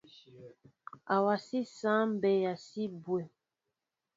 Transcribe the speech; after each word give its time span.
Awasí 1.15 1.59
sááŋ 1.77 2.07
bɛa 2.21 2.51
si 2.65 2.83
bwéém. 3.03 3.29